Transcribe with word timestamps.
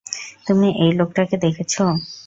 তুমি 0.47 0.67
এই 0.83 0.91
লোকটাকে 0.99 1.35
দেখেছ? 1.37 1.73